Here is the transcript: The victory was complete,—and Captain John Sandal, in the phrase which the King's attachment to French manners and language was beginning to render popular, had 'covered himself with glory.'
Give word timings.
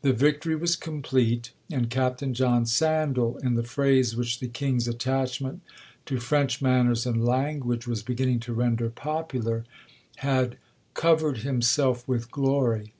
The 0.00 0.14
victory 0.14 0.56
was 0.56 0.74
complete,—and 0.74 1.90
Captain 1.90 2.32
John 2.32 2.64
Sandal, 2.64 3.36
in 3.42 3.56
the 3.56 3.62
phrase 3.62 4.16
which 4.16 4.40
the 4.40 4.48
King's 4.48 4.88
attachment 4.88 5.60
to 6.06 6.18
French 6.18 6.62
manners 6.62 7.04
and 7.04 7.22
language 7.26 7.86
was 7.86 8.02
beginning 8.02 8.40
to 8.48 8.54
render 8.54 8.88
popular, 8.88 9.66
had 10.24 10.56
'covered 10.94 11.40
himself 11.42 12.08
with 12.08 12.30
glory.' 12.30 12.94